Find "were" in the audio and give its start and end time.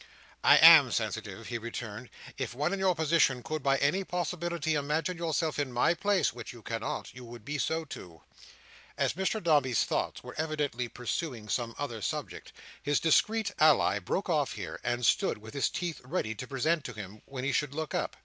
10.23-10.33